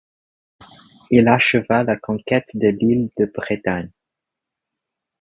Il 1.11 1.27
acheva 1.27 1.83
la 1.83 1.95
conquête 1.95 2.49
de 2.55 2.69
l'île 2.69 3.11
de 3.19 3.25
Bretagne. 3.27 3.91